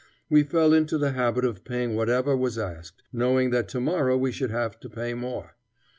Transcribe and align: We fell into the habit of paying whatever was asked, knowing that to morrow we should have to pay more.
We 0.31 0.41
fell 0.41 0.73
into 0.73 0.97
the 0.97 1.11
habit 1.11 1.45
of 1.45 1.63
paying 1.63 1.93
whatever 1.95 2.35
was 2.35 2.57
asked, 2.57 3.03
knowing 3.13 3.51
that 3.51 3.67
to 3.69 3.79
morrow 3.79 4.17
we 4.17 4.31
should 4.31 4.49
have 4.49 4.79
to 4.79 4.89
pay 4.89 5.13
more. 5.13 5.55